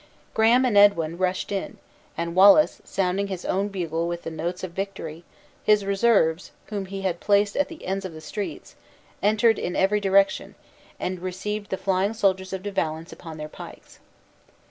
Graham 0.33 0.65
and 0.65 0.75
Edwin 0.75 1.15
rushed 1.19 1.51
in; 1.51 1.77
and 2.17 2.33
Wallace, 2.33 2.81
sounding 2.83 3.27
his 3.27 3.45
own 3.45 3.67
bugle 3.67 4.07
with 4.07 4.23
the 4.23 4.31
notes 4.31 4.63
of 4.63 4.71
victory, 4.71 5.23
his 5.63 5.85
reserves 5.85 6.49
(whom 6.69 6.87
he 6.87 7.03
had 7.03 7.19
placed 7.19 7.55
at 7.55 7.67
the 7.67 7.85
ends 7.85 8.03
of 8.03 8.13
the 8.13 8.19
streets) 8.19 8.73
entered 9.21 9.59
in 9.59 9.75
every 9.75 9.99
direction, 9.99 10.55
and 10.99 11.19
received 11.19 11.69
the 11.69 11.77
flying 11.77 12.15
soldiers 12.15 12.51
of 12.51 12.63
De 12.63 12.71
Valence 12.71 13.13
upon 13.13 13.37
their 13.37 13.47
pikes. 13.47 13.99